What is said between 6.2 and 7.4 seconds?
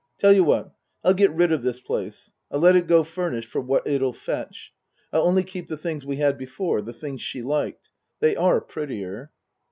before the things